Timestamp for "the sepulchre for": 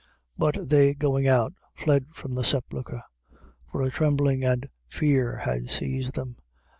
2.33-3.83